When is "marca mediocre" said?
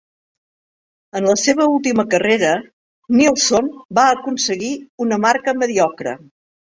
5.27-6.15